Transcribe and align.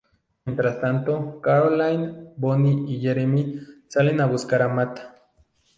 Mientras 0.45 0.81
tanto, 0.81 1.39
Caroline, 1.41 2.33
Bonnie 2.35 2.91
y 2.91 2.99
Jeremy 3.01 3.59
salen 3.87 4.19
a 4.21 4.25
buscar 4.25 4.63
a 4.63 4.67
Matt. 4.67 4.99